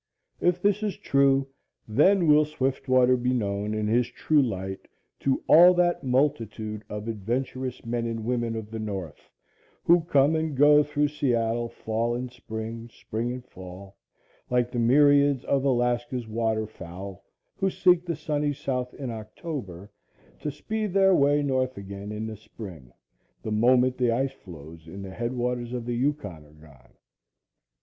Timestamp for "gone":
26.53-26.93